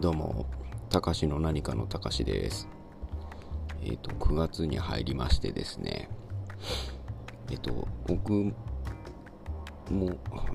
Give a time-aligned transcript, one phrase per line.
[0.00, 0.46] どうも、
[0.90, 2.68] たかしの何かのたかしです。
[3.82, 6.08] えっ、ー、と、9月に入りましてですね、
[7.50, 8.54] えっ、ー、と、僕も、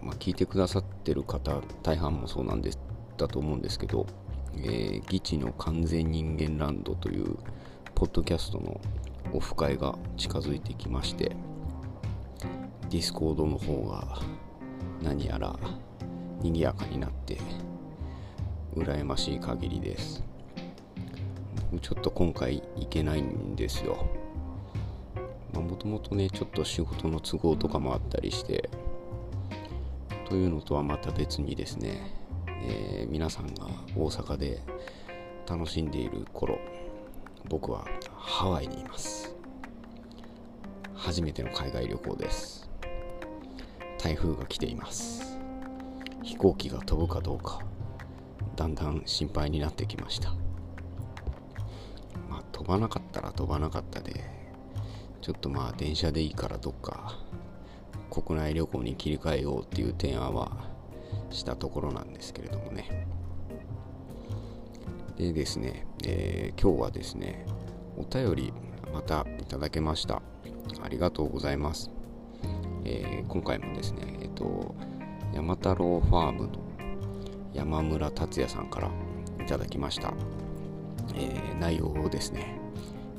[0.01, 2.79] まあ、聞いてくださってる方、大半もそうなんです、
[3.17, 4.07] だと思うんですけど、
[4.55, 7.35] えー、ギチの完全人間ランドという、
[7.95, 8.79] ポッドキャストの
[9.33, 11.35] オフ会が近づいてきまして、
[12.89, 14.19] Discord の方が
[15.01, 15.53] 何やら
[16.41, 17.37] 賑やかになって
[18.75, 20.23] 羨ましい限りです。
[21.81, 24.05] ちょっと今回行けないんですよ。
[25.53, 28.69] もともとねちょっと仕事の都合とかもあったりして。
[30.27, 32.11] というのとはまた別にですね、
[32.47, 34.61] えー、皆さんが大阪で
[35.47, 36.57] 楽しんでいる頃
[37.49, 37.85] 僕は
[38.15, 39.35] ハワイにいます。
[40.95, 42.69] 初めての海外旅行です。
[44.01, 45.37] 台風が来ています。
[46.23, 47.59] 飛行機が飛ぶかどうか。
[48.55, 50.29] だんだん心配になってきました。
[52.29, 54.23] まあ飛ばなかったら飛ばなかったで
[55.21, 57.17] ちょっとまあ電車でいいからどっか
[58.09, 60.51] 国内旅行に切り替えようっていう提案は
[61.31, 63.07] したところなんですけれどもね。
[65.17, 67.45] でですね、えー、今日はですね
[67.97, 68.53] お便り
[68.91, 70.21] またいただけました。
[70.81, 71.91] ありがとうございます、
[72.85, 74.75] えー、今回もですねえっ、と
[75.33, 76.62] 山太郎ファームの
[77.53, 78.91] 山村達也さんから
[79.43, 80.13] いただきました、
[81.15, 82.59] えー、内容をですね、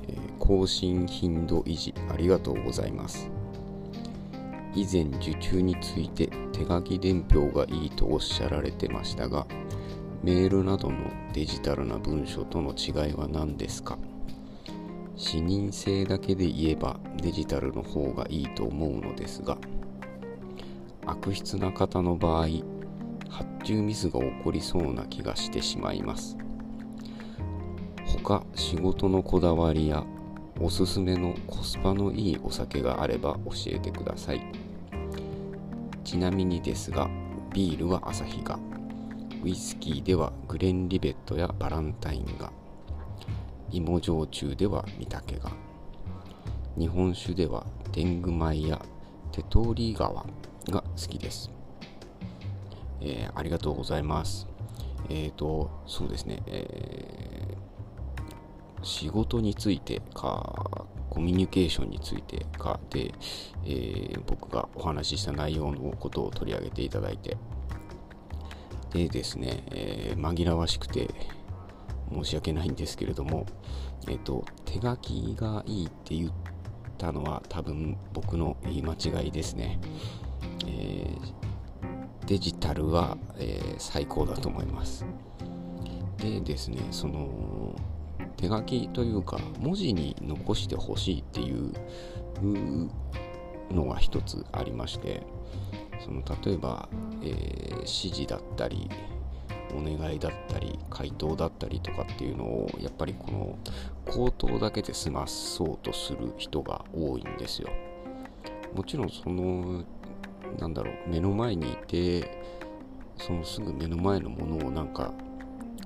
[0.09, 3.31] えー、更新頻度維持ありがとうございます。
[4.77, 9.47] 以前受注について手書き伝票がいいとおっしゃられてましたが
[10.25, 10.97] メールなどの
[11.33, 13.97] デジタルな文書との違いは何ですか？
[15.17, 19.57] 視認性だけで言えばデジタルの方がいいと思うのですが
[21.07, 22.49] 悪質な方の場合
[23.35, 26.37] 発注ミスが起こりそうな気がしてしまいます。
[28.23, 30.05] 他仕事のこだわりや
[30.61, 34.41] おすすめのコスパのいいお酒があれば教えてください。
[36.05, 37.11] ちなみにですが
[37.53, 38.57] ビールは朝日が
[39.43, 42.53] ウイスキーではグレンリベットやバランタインが
[43.73, 45.51] 芋焼酎では御嶽が
[46.79, 48.81] 日本酒では天狗米や
[49.33, 50.25] テトーリ川
[50.71, 51.54] が好きです。
[53.01, 54.47] えー、ありがとうございます。
[55.09, 63.15] えっ、ー、と、そうですね、えー、仕事についてか、コミュニケーションについてかで、
[63.65, 67.37] え僕がお話しした内容のことを取り上げていただいて、
[68.93, 71.09] でですね、え紛らわしくて
[72.13, 73.47] 申し訳ないんですけれども、
[74.09, 76.33] えっ、と、手書きがいいって言っ
[76.99, 79.79] たのは多分僕の言い間違いですね。
[80.67, 81.44] えー
[82.27, 85.05] デジタルは、えー、最高だと思います。
[86.19, 87.75] でですね、その
[88.37, 91.73] 手書きというか文字に残してほしいっていう
[93.71, 95.23] のが一つありまして
[96.05, 96.89] その例えば、
[97.23, 98.91] えー、指示だったり
[99.73, 103.59] お願いだったり回答だったりとかっていうのをやっぱりこの
[104.05, 107.71] 口頭だけで済まそうとする人が多いんですよ
[108.75, 109.85] もちろんその
[110.59, 112.43] なんだろう目の前にいて
[113.17, 115.13] そのすぐ目の前のものをなんか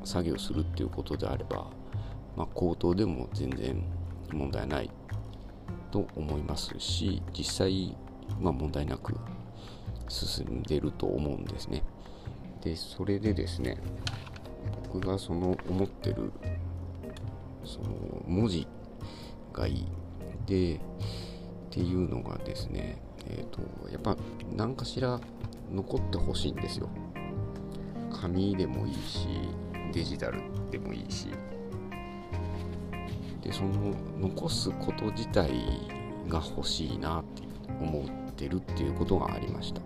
[0.05, 1.67] 作業するっていうことであれば、
[2.37, 3.83] まあ、口頭でも全然
[4.33, 4.91] 問題ない
[5.91, 7.97] と思いますし実際、
[8.41, 9.15] まあ、問題なく
[10.09, 11.83] 進んでると思うんですね。
[12.62, 13.79] でそれでですね
[14.93, 16.33] 僕がその思ってる
[17.65, 17.89] その
[18.27, 18.67] 文字
[19.53, 19.87] がいい
[20.47, 20.79] でっ
[21.71, 24.17] ていうのがですねえっ、ー、とやっぱ
[24.55, 25.21] 何かしら
[25.73, 26.89] 残ってほしいんですよ。
[28.11, 29.29] 紙でもいいし
[29.93, 30.41] デジタル
[30.71, 31.29] でもいいし。
[33.43, 35.51] でその残すこと自体
[36.29, 37.43] が欲しいなって
[37.81, 39.81] 思ってるっていうことがありました。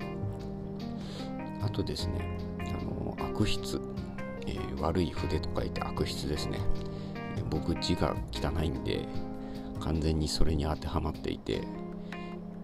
[1.65, 3.79] あとですねあの悪筆、
[4.47, 6.59] えー、悪い筆と書いて悪筆ですね。
[7.51, 9.07] 僕字が汚いんで
[9.81, 11.63] 完全にそれに当てはまっていて。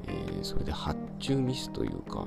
[0.08, 2.26] えー、それで発注ミスというか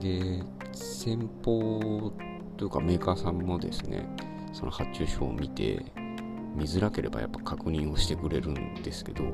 [0.00, 0.42] で
[0.72, 2.12] 先方
[2.56, 4.06] というかメーカーさんもですね
[4.52, 5.84] その発注書を見て
[6.54, 9.24] 見づらければやっぱ確認をしてくれるんですけど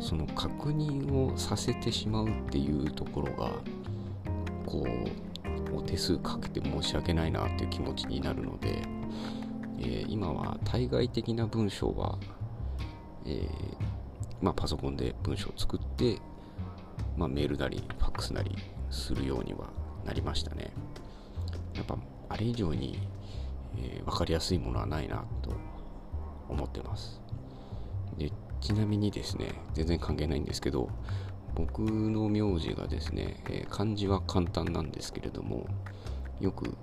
[0.00, 3.50] その確認をさせてしまうっていうところが
[4.64, 4.86] こ
[5.72, 8.82] うお手数かけて申し訳ないなっていう気持ちになるので、
[9.78, 12.18] えー、今は対外的な文章は、
[13.26, 13.48] えー、
[14.40, 16.18] まあ、パソコンで文章を作って、
[17.18, 18.56] まあ、メールなりファックスなり
[18.90, 19.68] するようには
[20.06, 20.72] なりましたね。
[21.78, 21.96] やっぱ
[22.28, 22.98] あれ以上に、
[23.76, 25.52] えー、分かりやすいものはないなと
[26.48, 27.20] 思ってます
[28.16, 30.90] でちなみにですね全然関係ないんですけど
[31.54, 35.66] 僕の名字がですね、えー、漢字は簡単なんですけれども
[36.40, 36.76] よく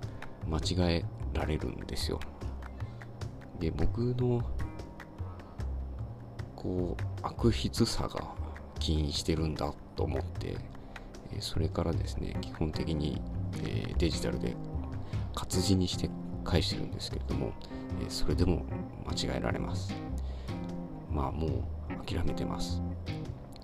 [0.48, 1.04] 間違え
[1.34, 2.20] られるんですよ
[3.60, 4.42] で僕の
[6.54, 8.34] こう悪筆さが
[8.78, 10.56] 起因してるんだと思って、
[11.32, 13.20] えそれからですね基本的に、
[13.64, 14.54] えデジタルで
[15.34, 16.08] 活字にして
[16.44, 17.52] 返してるんですけれども、
[18.00, 18.64] えそれでも
[19.06, 19.94] 間違えられます。
[21.10, 22.82] まあもう諦めてます、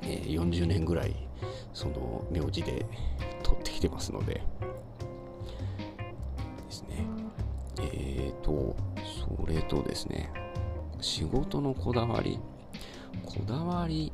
[0.02, 1.14] え40年ぐらい
[1.72, 2.84] その名字で
[3.42, 4.42] 取ってきてますのでで
[6.70, 7.06] すね。
[7.80, 8.74] えっ、ー、と
[9.36, 10.30] それとですね
[11.00, 12.40] 仕事のこだわり。
[13.26, 14.12] こだわり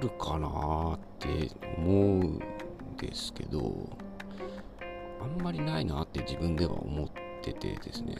[0.00, 2.38] るかなって思うん
[2.96, 3.88] ですけど
[5.20, 7.08] あんまりないなって自分では思っ
[7.42, 8.16] ててですね。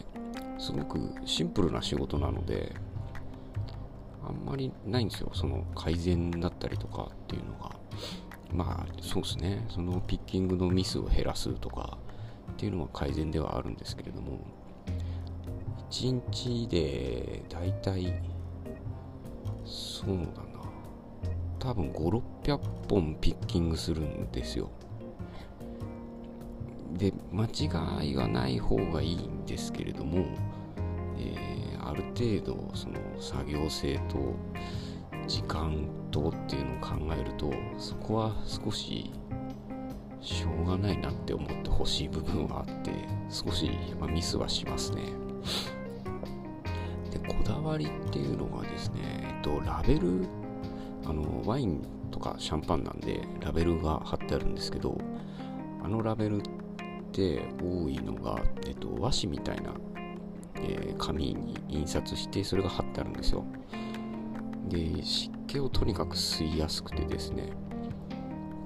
[0.59, 2.75] すごくシンプルな仕事なので
[4.25, 5.31] あんまりないんですよ。
[5.35, 7.77] その改善だったりとかっていうのが。
[8.53, 9.67] まあそうですね。
[9.71, 11.99] そのピッキングのミスを減らすとか
[12.53, 14.39] っていうのは改善ではあるんですけれども
[15.91, 18.15] 1日でだいたい
[19.65, 20.52] そうだな
[21.63, 24.69] 多分5600本ピッキングするんですよ。
[26.93, 30.27] で間違いがない方がいいんですけれども、
[31.17, 34.35] えー、ある程度その作業性と
[35.29, 39.13] 時間とっていうのを考えるとそこは少し
[40.21, 42.91] しょうがないなって思ってほしい部分はあって
[43.31, 43.71] 少し、
[44.01, 45.03] まミスはしますね。
[47.11, 48.99] でこだわりっていうのがですね、
[49.37, 50.27] えっと、ラベル
[51.05, 54.99] あのワインとかシャンパンなんでラベルが貼ってあるんですけど
[55.83, 56.41] あのラベルっ
[57.13, 59.73] て多いのが、えっと、和紙みたいな、
[60.57, 63.45] えー、紙に印刷してそれが貼ってあるんですよ。
[64.69, 67.53] で湿気をとにかく吸いやすくてですね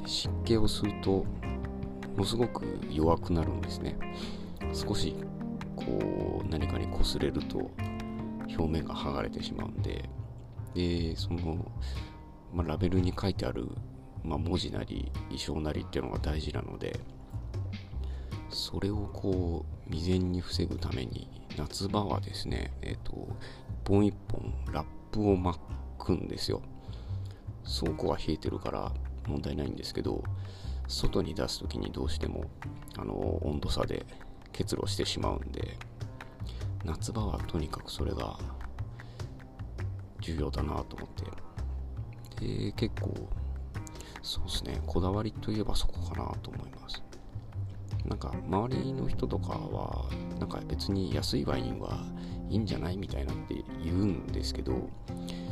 [0.04, 3.96] 湿気を吸うとものすごく弱くなるんですね。
[4.72, 5.14] 少し
[5.74, 7.70] こう何かに擦れると
[8.48, 10.08] 表面が剥がれてしまうんで。
[10.74, 11.72] でその、
[12.52, 13.68] まあ、ラベルに書いてある、
[14.24, 16.98] まあ、文字なり衣装なりっていうのが大事なので
[18.50, 23.28] それをこう未然に防ぐために夏場はですねえっ、ー、と
[23.84, 25.58] 一本一本ラップを巻
[25.98, 26.62] くんですよ。
[27.80, 28.92] 倉庫は冷えてるから
[29.26, 30.22] 問題ないんですけど
[30.86, 32.44] 外に出す時にどうしても
[32.96, 33.14] あの
[33.44, 34.06] 温度差で
[34.52, 35.76] 結露してしまうんで
[36.84, 38.38] 夏場はとにかくそれが
[40.20, 41.45] 重要だなと思って。
[42.40, 43.14] で結構
[44.22, 44.80] そうですね。
[44.86, 47.02] こだわりといえばそこかなと思います。
[48.08, 50.06] なんか周りの人とかは
[50.38, 52.04] なんか別に安いワインは
[52.48, 54.88] いいんじゃないみたいなって言うんですけど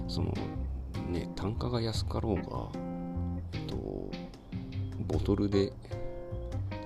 [0.06, 0.32] その
[1.08, 2.68] ね単価が安かろうが、
[3.52, 3.76] えっと、
[5.06, 5.72] ボトルで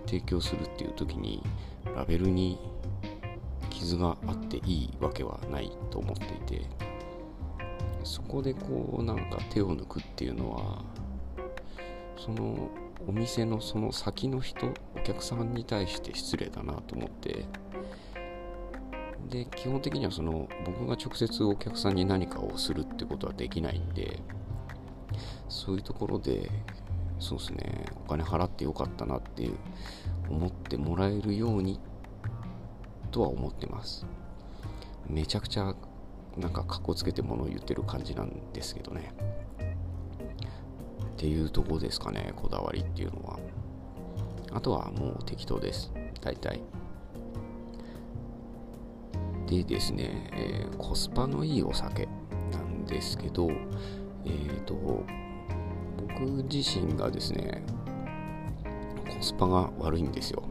[0.07, 1.43] 提供するっていう時に
[1.95, 2.59] ラベルに
[3.69, 6.67] 傷があっていいわけはないと思っていて
[8.09, 10.83] そこでこうなんか手を抜くっていうのは
[12.17, 12.71] その
[13.07, 14.67] お店のその先の人
[14.97, 17.45] お客さんに対して失礼だなと思って。
[19.29, 24.21] で基本的にはその僕が直接お客さんに何かをするってことはできないんで
[25.51, 26.51] そういうところで
[27.19, 29.59] そうですねお金払ってよかったなっていう
[30.31, 31.79] 思ってもらえるように
[33.11, 34.07] とは思ってます。
[35.07, 35.75] めちゃくちゃ
[36.39, 39.13] なんかかっこつけてものを言ってる感じなんですけどね。
[41.17, 43.39] っていうとこですかねこだわりっていうのは。
[44.53, 45.93] あとはもう適当です。
[46.21, 46.61] 大体。
[49.47, 52.07] でですね、えー、コスパのいいお酒
[52.53, 54.75] なんですけどえっ、ー、と
[55.97, 57.63] 僕自身がですね
[59.09, 60.43] コスパが悪いんですよ。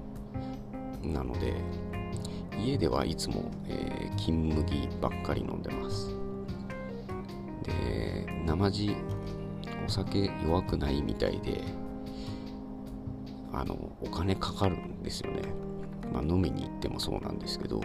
[1.03, 1.53] なので
[2.57, 6.15] 家ではいつも、えー、金麦ばっかり飲んでます。
[7.63, 8.95] で生地
[9.85, 11.63] お酒弱くないみたいで
[13.53, 15.41] あのお金かかるんですよね。
[16.11, 17.81] まあ飲みに行ってもそうなんですけど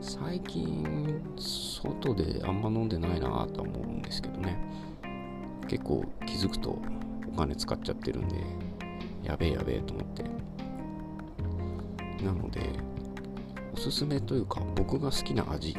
[0.00, 4.58] 最近外であんま飲んでないなとは思うんですけどね。
[5.68, 6.78] 結構気づくと
[7.32, 8.36] お金使っちゃってるんで
[9.22, 10.24] やべえやべえと思って。
[12.24, 12.60] なので
[13.72, 15.74] おすすめというか僕が好きな味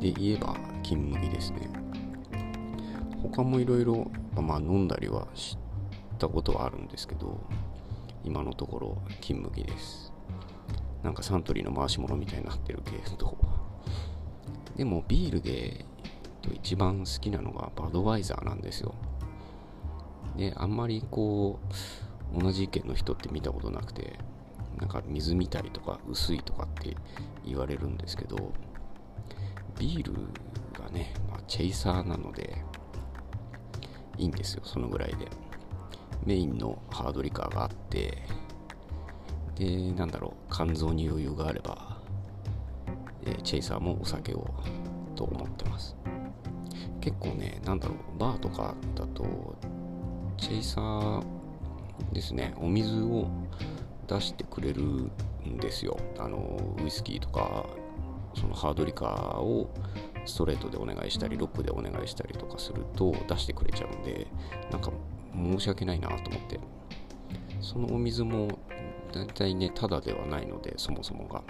[0.00, 1.70] で言えば金麦ですね。
[3.22, 5.56] 他もいろいろまあ飲んだりはし
[6.18, 7.38] たことはあるんですけど
[8.24, 10.12] 今のところ金麦です。
[11.02, 13.36] なんかサントリーの回し物みたいになってるけど
[14.76, 15.84] でもビールで
[16.54, 18.94] 一番好きなのがバドワイザーなんですよ。
[20.36, 21.60] であんまりこ
[22.34, 24.18] う同じ意見の人って見たことなくて
[24.78, 26.96] なんか水みたいとか薄いとかって
[27.44, 28.52] 言われるんですけど
[29.78, 30.12] ビール
[30.78, 32.62] がね、まあ、チェイサーなので
[34.18, 35.52] いいんですよそのぐらいで。
[36.24, 38.22] メインのハードリカーがあって
[39.56, 41.98] でなんだろう肝臓に余裕があれば、
[43.26, 44.48] えチェイサーもお酒を
[45.14, 45.94] と思ってます。
[47.00, 49.56] 結構ねなんだろうバーとかだと
[50.36, 51.22] チェイサー
[52.12, 53.28] ですねお水を
[54.12, 55.10] 出してくれるん
[55.58, 55.96] ですよ。
[56.18, 57.66] あのウイスキーとか
[58.34, 59.70] そのハードリカーを
[60.24, 64.26] ストレートでお願いしたりロックでお願いしたりとかすると出してくれちゃうんで
[64.70, 64.90] なんか
[65.34, 66.60] 申し訳ないなと思って。
[67.60, 68.58] そのお水も
[69.12, 71.42] 大体ねただではないのでそもそもが。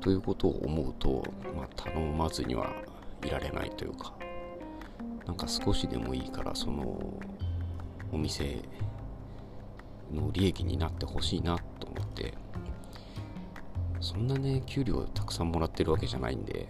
[0.00, 1.22] ということを思うと、
[1.54, 2.72] まあ、頼まずには
[3.22, 4.12] いられないというか。
[5.26, 6.98] なんか少しでもいいからその
[8.10, 8.62] お店
[10.12, 12.34] の利益になってほしいなと思って
[14.00, 16.68] そんなね給料たくさんもらってるわけじゃないんで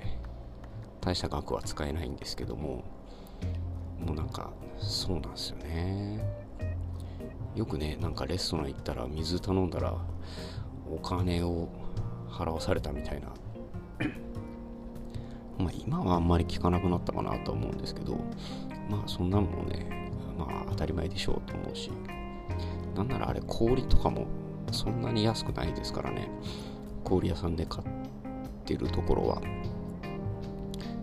[1.01, 2.85] 大した額は使えないんですけども
[4.05, 6.25] もうなんかそうなんですよね。
[7.55, 9.95] よくねなんかレストラン行ったら水頼んだら
[10.91, 11.69] お金を
[12.31, 13.29] 払わされたみたいな。
[15.59, 18.17] まあ今はあんまり聞かなくなったかなと思うんですけど
[18.89, 21.91] まあそんなのもねまあ当たり前でしょうと思うし。
[22.95, 24.27] なんならあれ氷とかも
[24.73, 26.31] そんなに安くないですからね。
[27.05, 27.89] 氷屋さんで買っ
[28.65, 29.43] てるところは。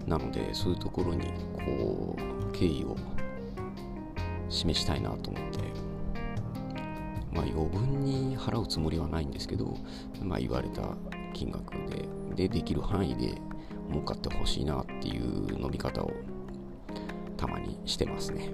[0.06, 2.96] なのでそういうところにこう敬意を
[4.50, 5.60] 示したいなと思って。
[7.32, 9.78] まあ余分に払うつもりはないんですけど
[10.24, 10.82] まあ言われた
[11.34, 12.08] 金額で。
[12.38, 13.42] でできる範囲で
[13.90, 16.12] 儲かってほしいなっていう飲み方を
[17.36, 18.52] たまにしてますね。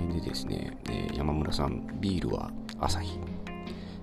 [0.00, 3.18] れでですね、えー、山村さんビールは朝日、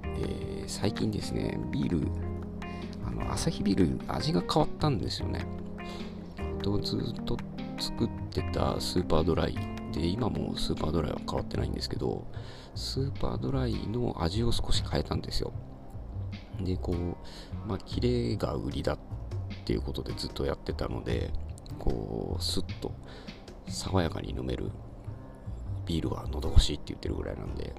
[0.03, 2.07] えー、最近ですねビール
[3.05, 5.45] あの朝日ビール味が変わったんですよね。
[6.61, 7.37] とずっと
[7.79, 9.55] 作ってたスーパードライ
[9.93, 12.27] で今もスーパードライは変わってないんですけど
[12.75, 15.53] スーパードライの味を少し変えたんですよ。
[16.61, 18.99] でこうまあキレが売りだっ
[19.65, 21.31] ていうことでずっとやってたので
[21.79, 22.91] こうスッと
[23.67, 24.71] 爽やかに飲める
[25.87, 27.73] ビールは喉越しいって言ってるぐらいなんで。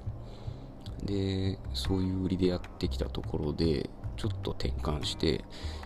[1.04, 5.44] でそういう売りでやってきたところでちょっと転換して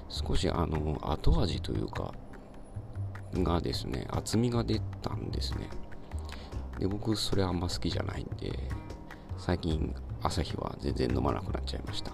[0.08, 2.14] 少しあの後味というか
[3.34, 5.68] がですね厚みが出たんですね。
[6.78, 8.58] で僕それあんま好きじゃないんで
[9.36, 12.12] 最近朝日は全然飲まなくなっちゃいました。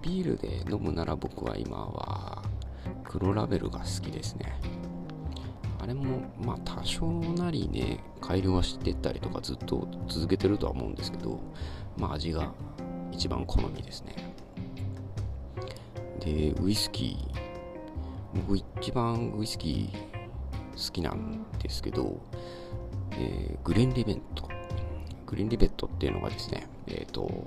[0.00, 2.42] ビールで飲むなら僕は今は
[3.04, 4.58] 黒ラベルが好きですね。
[5.82, 11.40] あれもまあ多少なりね改良はしてったりとかずっと続けてるとは思うんですけど
[11.98, 12.52] まあ味が
[13.10, 14.14] 一番好みですね。
[16.20, 17.42] でウイスキー。
[18.46, 22.18] 僕一番ウイスキー好きなんですけど、
[23.10, 24.48] えー、グレンリベント。
[25.26, 27.44] グレンリベットっていうのがですねえっ、ー、と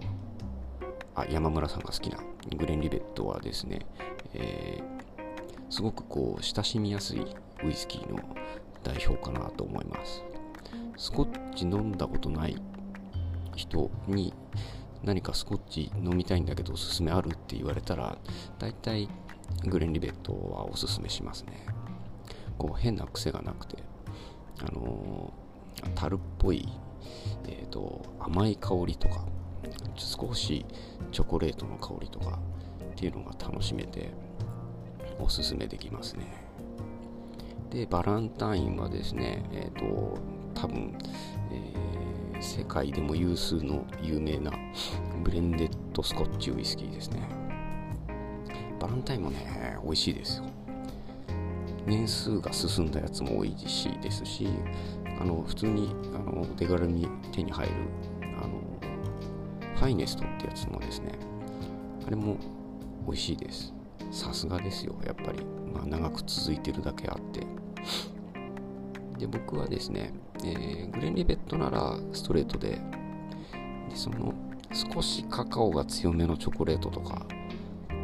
[1.16, 2.18] あ山村さんが好きな
[2.58, 3.80] グレンリベットはですね、
[4.34, 7.26] えー、すごくこう親しみやすい
[7.64, 8.18] ウイスキーの
[8.84, 10.24] 代表かなと思います。
[10.98, 12.56] スコッチ飲んだことない
[13.56, 14.34] 人に
[15.04, 18.18] 何かスコッチ飲みたいんだけどおすすめあるって言われたら
[18.60, 19.10] 大体
[19.66, 21.66] グレンリベットはおすすめしますね。
[22.58, 23.78] こう変な癖がなくて
[24.60, 26.68] あのー、樽っぽい、
[27.48, 29.26] えーと、甘い香りとか
[29.96, 30.66] 少し
[31.12, 32.40] チョコレートの香りとか
[32.92, 34.12] っていうのが楽しめて
[35.20, 36.45] おすすめできますね。
[37.72, 40.18] でバランタインはですねえっ、ー、と
[40.54, 40.98] 多分、
[41.52, 44.52] えー、世界でも有数の有名な
[45.24, 47.28] ブレンデッドスコッチウイスキーですね。
[48.80, 50.46] バランタインもね美味しいですよ。
[51.86, 54.48] 年数が進んだやつも多いしですし
[55.20, 57.74] あの普通にあの手軽に手に入る
[58.42, 58.60] あの
[59.76, 61.12] ファイネストってやつもですね
[62.08, 62.38] あれも
[63.06, 63.74] 美味しいです。
[64.12, 65.40] さすがですよやっぱり、
[65.76, 67.46] まあ、長く続いてるだけあって。
[69.20, 70.14] で僕はですね、
[70.44, 72.82] えー、グレンリベットならストレートで
[73.90, 74.34] でその
[74.74, 77.26] 少しカカオが強めのチョコレートとか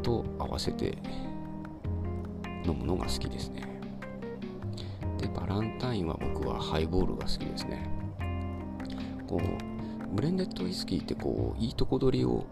[0.04, 0.98] と合わせて
[2.66, 3.64] 飲むのが好きですね。
[5.18, 7.90] でバランタインは僕はハイボールが好きですね。
[9.28, 12.46] こうブレンデッドウイスキーってこういいとこ取りを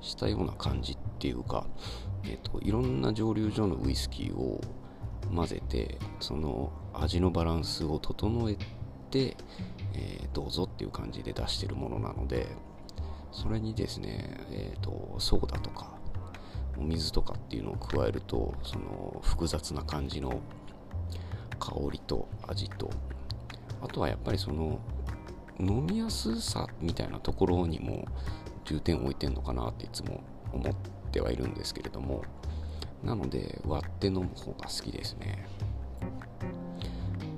[0.00, 1.66] したような感じっっていうか、
[2.24, 4.62] えーと、いろんな蒸留所のウイスキーを
[5.34, 8.56] 混ぜてその味のバランスを整え
[9.10, 9.36] て、
[9.92, 12.46] えー、どうぞっていう感じで出してるものなので
[13.32, 15.92] それにですね、えーと、ソーダとか
[16.78, 20.40] お水とかっていうのを加えるとその複雑な感じの
[21.58, 22.88] 香りと味と
[23.82, 24.80] あとはやっぱりその
[25.58, 28.06] 飲みやすさみたいなところにも
[28.64, 30.22] 重点を置いてんのかなっていつも
[30.54, 32.22] 思ってはいるんですけれども
[33.02, 35.46] なので割って飲む方が好きですね。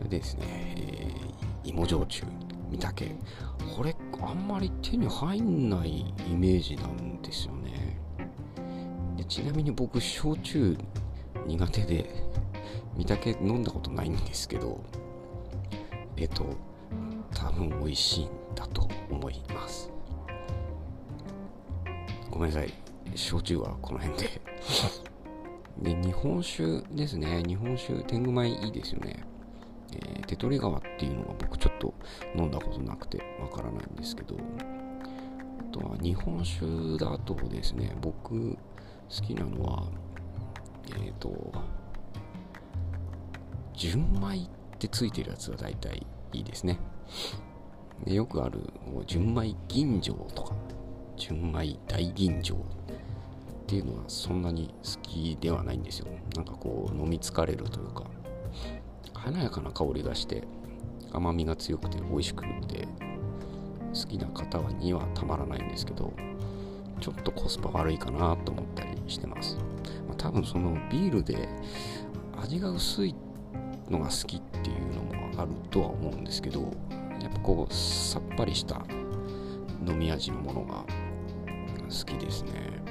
[0.03, 2.25] でですね、えー、芋焼酎
[2.71, 3.17] 御嶽
[3.77, 7.99] これあんまり手に入んないイメージなんですよね。
[9.17, 10.77] でちなみに僕焼酎
[11.47, 12.11] 苦手で
[12.97, 14.83] 御嶽飲んだことないんですけど
[16.17, 16.45] えっと
[17.35, 19.91] 多分美味しいんだと思います。
[22.31, 22.82] ごめんなさい。
[23.15, 24.41] 焼酎はこの辺で。
[25.83, 27.43] で日本酒ですね。
[27.47, 29.25] 日本酒天狗米いいですよね。
[29.95, 31.95] えー、手取り川っていうのが僕ちょっと
[32.37, 34.37] 飲んだことなくてわからないんですけど。
[34.37, 36.67] あとは日本酒
[37.03, 38.59] だとですね僕好
[39.09, 39.85] きなのは
[40.89, 41.53] えっ、ー、と
[43.75, 46.79] 純米ってついてるやつが大体いいですね。
[48.05, 48.61] でよくある
[49.07, 50.55] 純米吟醸とか。
[51.17, 52.57] 純米大吟醸。
[53.73, 56.07] っていうのはそんなに好きではないんですよ。
[56.37, 58.05] なんかこう飲み疲れるというか。
[59.15, 60.43] 華やかな香りがして
[61.13, 62.89] 甘みが強くて美味しくて
[63.95, 66.13] 好きな方にはたまらないんですけど
[67.01, 69.57] ちょっとコスパ悪いかなと思ったりしてます、
[70.09, 71.49] まあ、多分そのビールで
[72.37, 73.15] 味が薄い
[73.89, 76.63] のが好きっていうのもあるとは思うんですけど
[77.21, 78.85] やっぱこうさっぱりした
[79.87, 80.85] 飲み味のものが
[81.85, 82.82] 好きですね。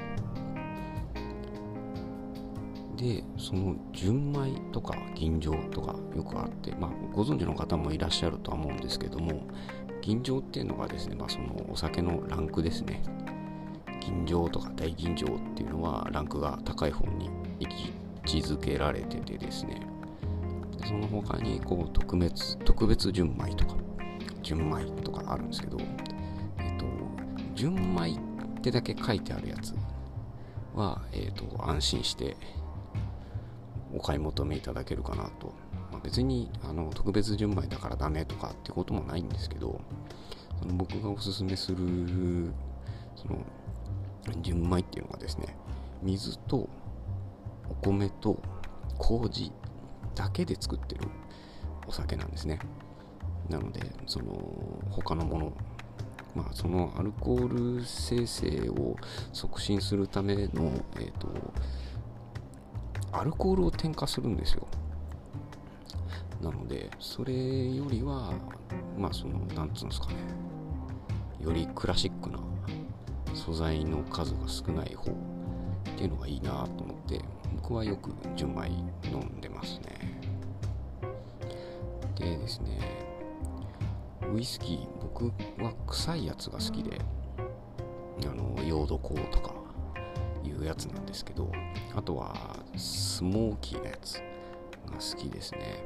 [3.01, 9.41] でその純米とか吟醸とかよくあって、まあ、ご存知の方もいらっしゃるとは思うんですけども
[10.01, 13.03] 吟醸っていうのがですね、まあ、そのお酒のランクですね。
[14.01, 17.67] 吟醸とか大吟醸っていうのはランクが高い方に位
[18.23, 19.81] 置づけられててですね。
[20.87, 23.75] その他にこう特別特別純米とか
[24.41, 25.77] 純米とかあるんですけど
[26.57, 26.85] えっ、と
[27.53, 29.75] 純米ってだけ書いてあるやつ
[30.73, 32.35] は、えっ、と安心して
[33.93, 35.53] お買い求めいただけるかなと、
[35.91, 39.81] まあ、別にあの特別純米だからダメとかってこともないんですけど
[40.59, 41.77] その僕がおすすめする
[43.15, 43.43] その
[44.41, 45.55] 純米っていうのがですね
[46.01, 46.69] 水と
[47.69, 48.41] お米と
[48.97, 49.51] 麹
[50.15, 51.07] だけで作ってる
[51.87, 52.59] お酒なんですね。
[53.49, 54.33] なのでその
[54.89, 55.53] 他のもの
[56.35, 58.95] まあそのアルコール生成を
[59.33, 61.27] 促進するための、えーと
[63.11, 64.67] アルコールを添加するんですよ。
[66.41, 67.33] なのでそれ
[67.73, 68.33] よりは
[68.97, 70.15] まあそのなんつうんですかね。
[71.39, 72.39] よりクラシックな
[73.33, 75.15] 素材の数が少ない方っ
[75.95, 77.21] ていうのがいいなと思って
[77.61, 78.67] 僕はよく純米
[79.09, 80.21] 飲んでますね。
[82.15, 82.79] でですね
[84.33, 85.25] ウイスキー僕
[85.61, 86.99] は臭いやつが好きで
[88.23, 89.60] あのヨード香とか。
[90.49, 91.51] いうやつなんですけど
[91.95, 94.17] あとはスモーキーなやつ
[94.85, 95.83] が好きですね。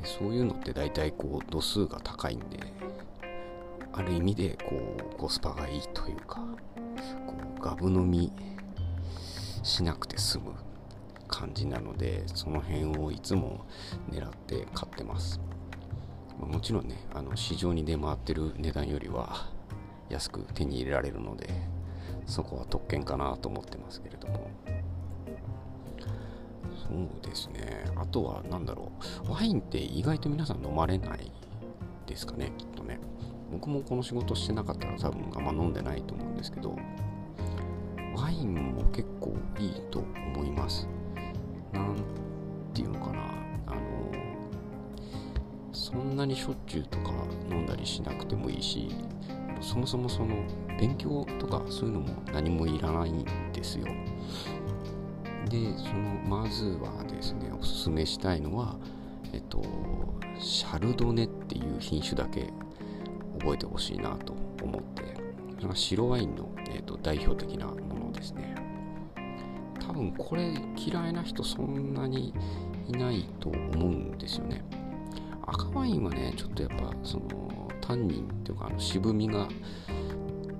[0.00, 2.58] でそういうのって大体こう度数が高いんで
[3.92, 6.40] ある意味でこうコスパがいいというか
[7.26, 8.32] こうガブ飲み
[9.62, 10.54] しなくて済む
[11.28, 13.66] 感じなのでその辺をいつも
[14.10, 15.40] 狙って買ってます。
[16.38, 19.46] もちろんねあの市場に出回ってる値段よりは
[20.08, 21.48] 安く手に入れられるので
[22.26, 24.50] そこは特権かなと思ってますけれども。
[26.82, 27.84] そうですね。
[27.96, 28.92] あとは何だろ
[29.26, 29.30] う。
[29.32, 31.32] ワインって意外と皆さん飲まれない
[32.06, 32.98] ですかねきっとね。
[33.50, 36.74] 僕もこの仕事してなかったら多分あんま飲んでないと思うんですけど
[38.16, 40.88] ワインも結構いいと思います。
[41.72, 41.96] なん
[42.74, 43.22] ていうのかな。
[43.66, 43.80] あの
[45.72, 47.12] そんなにしょっちゅうとか
[47.50, 48.88] 飲んだりしなくてもいいし
[49.62, 50.36] そもそもその
[50.78, 53.86] 勉強とかそういうのも何もいらないんですよ。
[55.48, 58.76] でそのまずはですねおすすめしたいのは
[59.32, 59.62] えっと
[60.38, 62.52] シャルドネっていう品種だけ
[63.38, 65.14] 覚えてほしいなと思って
[65.56, 68.54] それが白ワインの、えっと、代表的なものですね。
[69.80, 72.34] 多分これ嫌いな人そんなに
[72.88, 74.64] いないと思うんですよね。
[75.46, 77.26] 赤ワインはねちょっとやっぱその
[77.82, 79.46] タンニンっていうかあの渋みが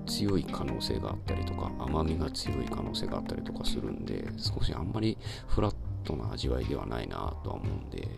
[0.06, 8.08] 強い可能性があったりとか甘みが強い可能性があったりとかするんで少しあんまりフラットな味わいではないなとは思うんで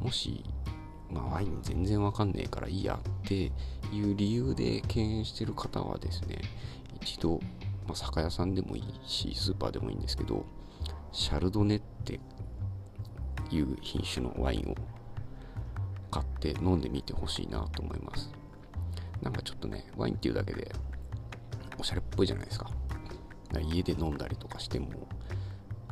[0.00, 0.44] もし、
[1.10, 3.34] まあ、ワイン全然わかんねえからいいやって
[3.92, 6.38] いう理由で敬遠してる方はですね
[7.02, 7.40] 一度、
[7.86, 10.46] まあ、酒屋さんでもいいしスーパーでもいいんですけど
[11.12, 12.20] シャルドネって
[13.50, 14.74] いう品種のワインを
[16.54, 18.30] て飲んでみてほしいなと思います。
[19.22, 20.70] なんかちょっとねワインっていうだけで
[21.78, 22.70] おしゃれっぽいじゃないですか。
[23.56, 24.88] か家で飲んだりとかしても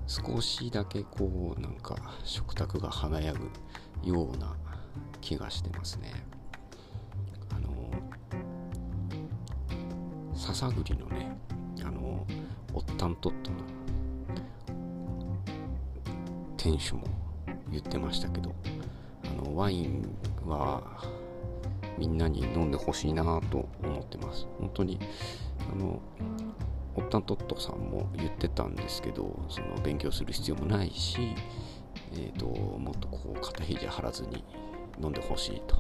[0.07, 3.51] 少しだけこうなんか食卓が華やぐ
[4.03, 4.55] ような
[5.21, 6.13] 気がしてますね。
[7.51, 7.91] あの
[10.37, 11.37] 笹栗のね
[11.83, 12.27] あの
[12.73, 13.57] おったんとっとの
[16.57, 17.05] 店主も
[17.71, 18.55] 言ってましたけど
[19.25, 20.83] あのワインは
[21.99, 24.47] みんなに飲んでほしいなと思ってます。
[24.59, 24.99] 本当に
[25.73, 26.01] あの
[26.97, 31.35] オッタントットさんも言ってたんですけどその勉強する必要もないし、
[32.13, 34.45] えーと、もっとこう肩肘張らずに
[35.03, 35.77] 飲んでほしいと、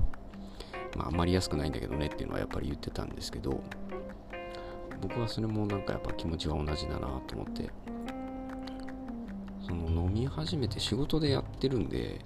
[0.96, 3.62] まあ、あんまり安くないんだけどねっていうのはやっぱり言ってたんですけど
[5.00, 7.70] 僕はそれもなんかやっぱ気持ちは同じだなと思って
[9.66, 12.20] その飲み始めて仕事でやってるんで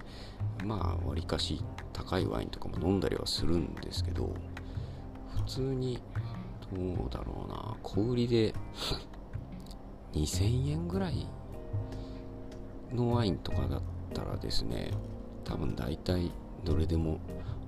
[0.64, 4.34] まあわりかし高いワインとかも飲んだりはするんですけど
[5.36, 6.00] 普通に
[6.72, 7.76] どうだろうな。
[7.82, 8.54] 小売りで
[10.12, 11.26] 2000円ぐらい
[12.92, 14.90] のワインとかだったらですね
[15.44, 16.30] 多分大体
[16.64, 17.20] どれでも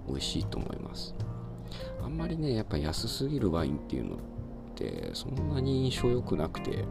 [0.07, 1.15] 美味しいと思います。
[2.03, 4.19] あんまりねやっぱ安すぎるワインっていうのっ
[4.75, 6.85] てそんなに印象良くなくて。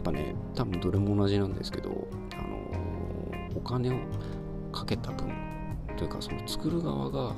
[0.00, 3.98] っぱね多分どれも同じなんですけど、あのー、お金を
[4.72, 5.32] かけた分
[5.96, 7.34] というかその作る側が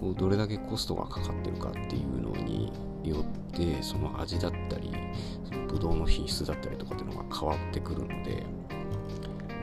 [0.00, 2.72] こうどれだけコストがかかってるかっていうのに
[3.04, 4.92] よってその味だったり
[5.44, 8.44] そのブドウの品質だったりとかっていうのが変わってくるので、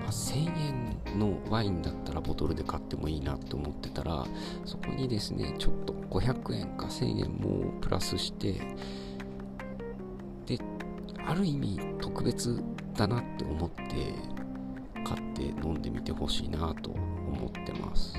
[0.01, 4.25] まあ、1000円のワインだったらボトルで買ってもいいなって思ってたら
[4.65, 8.62] そこにですねちょっと500円か1000円もプラスして
[11.27, 13.83] ある意味特別だなって思って
[15.03, 18.15] 買って飲んでみてほしいなと思ってます。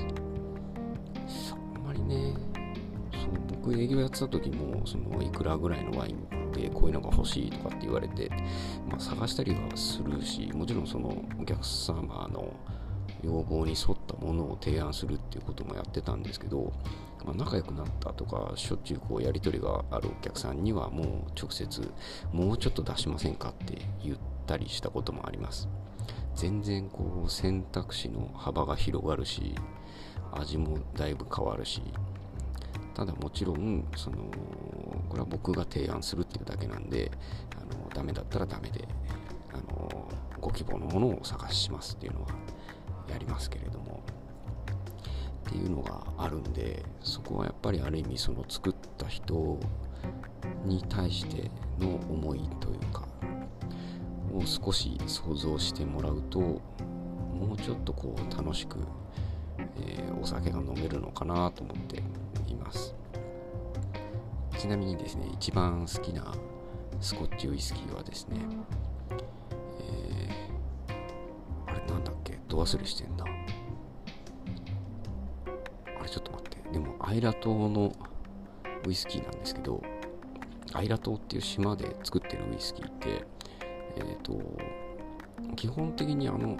[1.75, 2.33] あんまりね
[3.11, 8.29] そう僕営業やってた時もそのいくらぐらいのワインでこういうのが欲しいとかって言われて、
[8.89, 12.53] まあ、探したりはするしもちろんそのお客様の
[13.23, 16.71] 要望に沿ったものを提案するっていうこともやってたんですけど、
[17.25, 21.91] まあ、仲良くなったとかしょっちゅうこうやり取りがあるお客さんにはもう直接
[22.31, 25.67] もうちょっと出しませんかって言ったりしたこともあります。
[26.35, 29.55] 全然こう選択肢の幅が広がるし
[30.31, 31.81] 味もだいぶ変わるし
[32.93, 34.17] ただもちろんその
[35.09, 37.11] これは僕が提案するっていうだけなんで
[37.59, 38.87] あのダメだったらダメで
[39.51, 40.07] あの
[40.39, 42.27] ご希望のものをお探ししますっていうのは
[43.09, 44.03] やりますけれども。
[45.47, 49.57] っていうのがあるんでそこはやっぱりある意味その作った人
[50.65, 53.07] に対しての思いというか
[54.33, 58.77] を少し想像してもらうともうちょっとこう楽しく、
[59.79, 62.03] えー、お酒が飲めるのかなと思って
[62.47, 62.93] います。
[64.57, 66.33] ちなみにですね一番好きな
[66.99, 68.39] スコッチウイスキーはですね
[72.57, 73.26] と忘れしてんな。
[77.07, 77.93] アイラ島の
[78.85, 79.81] ウイスキーなんですけど
[80.73, 83.25] アイラ島っていう島で作ってるウイスキーって
[83.95, 84.41] えっ、ー、と
[85.55, 86.57] 基本的にあの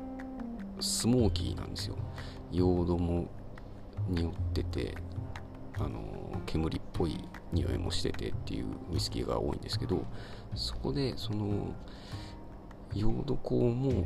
[0.79, 1.97] スモーキーなんですよ。
[2.53, 3.27] 用土も
[4.07, 4.95] 匂ってて
[5.77, 5.99] あの
[6.45, 7.17] 煙っぽい
[7.51, 10.05] 匂いもしててっていうウイスキーが多いんですけど
[10.55, 11.75] そこでその
[12.95, 14.05] 用土香も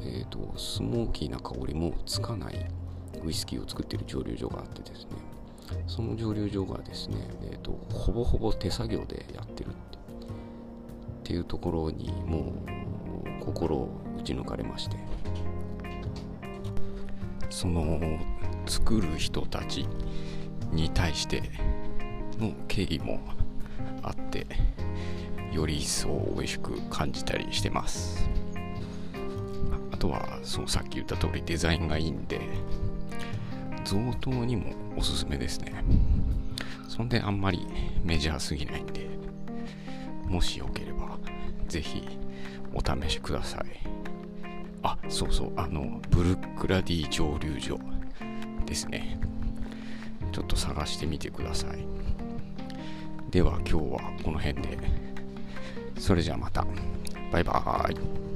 [0.00, 2.66] えーと、スモーキーな香りもつかない
[3.24, 5.31] ウイスキーを作ってる蒸留所があってですね。
[5.86, 9.72] その蒸留所がですね、えーと、ほぼほぼ手作業でやってるっ
[11.24, 12.52] ていうところにも
[13.40, 14.96] う心を打ち抜かれまして
[17.50, 18.00] その
[18.66, 19.86] 作る人たち
[20.72, 21.42] に対して
[22.38, 23.20] の敬意も
[24.02, 24.46] あって
[25.52, 28.28] より一層美味しく感じたりしてます
[29.92, 29.96] あ。
[29.96, 32.40] とはそうさっき言った通りデザインがいいんで
[33.92, 35.84] 贈答にもおすすめですね。
[36.88, 37.66] そんであんまり
[38.02, 39.06] メジャーすぎないんで
[40.26, 41.18] もしよければ
[41.68, 42.06] ぜひ
[42.74, 43.64] お試しください。
[44.82, 47.78] あそうそうあのブルックラディ蒸留所
[48.64, 49.18] ですね。
[50.32, 51.86] ちょっと探してみてください。
[53.30, 54.78] では今日はこの辺で。
[55.98, 56.66] それじゃあまた。
[57.30, 58.31] バイバーイ。